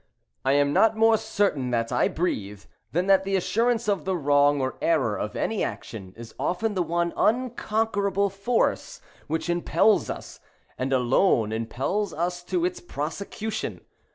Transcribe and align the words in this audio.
I 0.43 0.53
am 0.53 0.73
not 0.73 0.97
more 0.97 1.15
certain 1.15 1.69
that 1.69 1.91
I 1.91 2.07
breathe, 2.07 2.63
than 2.91 3.05
that 3.05 3.23
the 3.23 3.35
assurance 3.35 3.87
of 3.87 4.03
the 4.03 4.17
wrong 4.17 4.59
or 4.59 4.79
error 4.81 5.15
of 5.15 5.35
any 5.35 5.63
action 5.63 6.15
is 6.17 6.33
often 6.39 6.73
the 6.73 6.81
one 6.81 7.13
unconquerable 7.15 8.31
force 8.31 8.99
which 9.27 9.47
impels 9.47 10.09
us, 10.09 10.39
and 10.75 10.91
alone 10.91 11.51
impels 11.51 12.15
us 12.15 12.41
to 12.45 12.65
its 12.65 12.79
prosecution. 12.79 13.81